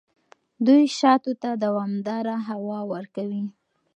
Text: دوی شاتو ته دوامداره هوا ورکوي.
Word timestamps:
دوی 0.65 0.83
شاتو 0.97 1.31
ته 1.41 1.49
دوامداره 1.63 2.35
هوا 2.47 2.79
ورکوي. 2.93 3.43